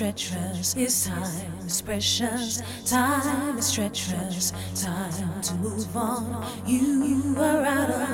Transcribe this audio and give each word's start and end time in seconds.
Is 0.00 0.06
treacherous, 0.06 0.76
it's 0.78 1.06
time 1.06 1.66
is 1.66 1.82
precious. 1.82 2.62
Time 2.86 3.58
is 3.58 3.70
treacherous, 3.70 4.54
time 4.74 5.42
to 5.42 5.54
move 5.56 5.94
on. 5.94 6.42
You 6.66 7.34
are 7.36 7.62
out 7.66 7.90
of 7.90 8.09